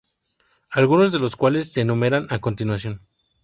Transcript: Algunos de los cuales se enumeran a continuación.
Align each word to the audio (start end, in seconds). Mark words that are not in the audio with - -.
Algunos 0.71 1.11
de 1.11 1.19
los 1.19 1.35
cuales 1.35 1.71
se 1.73 1.81
enumeran 1.81 2.25
a 2.31 2.39
continuación. 2.39 3.01